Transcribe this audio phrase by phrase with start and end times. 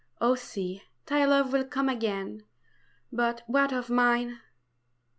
[0.19, 2.43] Oh sea, thy love will come again,
[3.11, 4.39] but what of mine?